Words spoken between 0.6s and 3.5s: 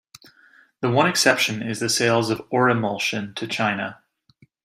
The one exception is the sales of Orimulsion to